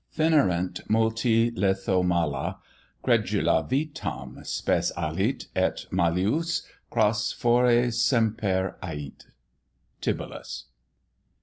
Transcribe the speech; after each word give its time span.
Finirent 0.11 0.79
multi 0.89 1.51
letho 1.51 2.03
mala; 2.03 2.57
credula 3.03 3.69
vitam 3.69 4.43
Spes 4.43 4.91
alit, 4.97 5.45
et 5.55 5.85
melius 5.91 6.63
cras 6.89 7.31
fore 7.31 7.91
semper 7.91 8.79
ait. 8.81 9.25
TIBULLUS. 10.01 10.63